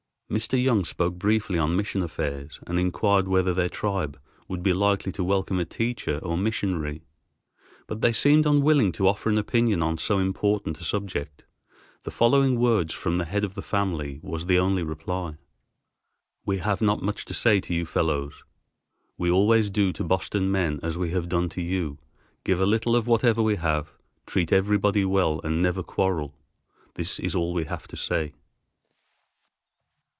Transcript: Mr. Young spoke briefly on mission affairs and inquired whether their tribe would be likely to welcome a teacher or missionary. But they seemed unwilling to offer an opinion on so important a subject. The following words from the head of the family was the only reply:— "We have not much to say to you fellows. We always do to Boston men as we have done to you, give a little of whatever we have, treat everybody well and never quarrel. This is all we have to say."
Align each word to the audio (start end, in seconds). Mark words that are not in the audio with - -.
Mr. 0.31 0.57
Young 0.63 0.85
spoke 0.85 1.15
briefly 1.15 1.59
on 1.59 1.75
mission 1.75 2.01
affairs 2.01 2.57
and 2.65 2.79
inquired 2.79 3.27
whether 3.27 3.53
their 3.53 3.67
tribe 3.67 4.17
would 4.47 4.63
be 4.63 4.71
likely 4.71 5.11
to 5.11 5.21
welcome 5.25 5.59
a 5.59 5.65
teacher 5.65 6.19
or 6.23 6.37
missionary. 6.37 7.03
But 7.85 7.99
they 7.99 8.13
seemed 8.13 8.45
unwilling 8.45 8.93
to 8.93 9.09
offer 9.09 9.27
an 9.27 9.37
opinion 9.37 9.83
on 9.83 9.97
so 9.97 10.19
important 10.19 10.79
a 10.79 10.85
subject. 10.85 11.43
The 12.03 12.11
following 12.11 12.57
words 12.57 12.93
from 12.93 13.17
the 13.17 13.25
head 13.25 13.43
of 13.43 13.55
the 13.55 13.61
family 13.61 14.21
was 14.23 14.45
the 14.45 14.57
only 14.57 14.83
reply:— 14.83 15.35
"We 16.45 16.59
have 16.59 16.79
not 16.79 17.01
much 17.01 17.25
to 17.25 17.33
say 17.33 17.59
to 17.59 17.73
you 17.73 17.85
fellows. 17.85 18.41
We 19.17 19.29
always 19.29 19.69
do 19.69 19.91
to 19.91 20.01
Boston 20.01 20.49
men 20.49 20.79
as 20.81 20.97
we 20.97 21.09
have 21.09 21.27
done 21.27 21.49
to 21.49 21.61
you, 21.61 21.97
give 22.45 22.61
a 22.61 22.65
little 22.65 22.95
of 22.95 23.05
whatever 23.05 23.43
we 23.43 23.57
have, 23.57 23.91
treat 24.25 24.53
everybody 24.53 25.03
well 25.03 25.41
and 25.43 25.61
never 25.61 25.83
quarrel. 25.83 26.33
This 26.93 27.19
is 27.19 27.35
all 27.35 27.51
we 27.51 27.65
have 27.65 27.85
to 27.89 27.97
say." 27.97 28.31